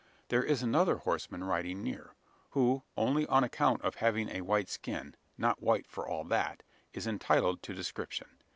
[0.29, 2.15] There is another horseman riding near,
[2.53, 7.05] who, only on account of having a white skin not white for all that is
[7.05, 8.39] entitled to description.